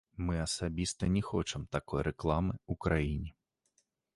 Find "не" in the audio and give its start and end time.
1.17-1.21